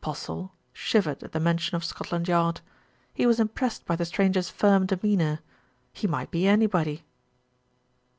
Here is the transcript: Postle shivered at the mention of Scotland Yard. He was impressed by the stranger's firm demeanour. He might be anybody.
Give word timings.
Postle 0.00 0.54
shivered 0.72 1.22
at 1.22 1.32
the 1.32 1.38
mention 1.38 1.76
of 1.76 1.84
Scotland 1.84 2.26
Yard. 2.26 2.62
He 3.12 3.26
was 3.26 3.38
impressed 3.38 3.84
by 3.84 3.94
the 3.94 4.06
stranger's 4.06 4.48
firm 4.48 4.86
demeanour. 4.86 5.40
He 5.92 6.06
might 6.06 6.30
be 6.30 6.46
anybody. 6.48 7.04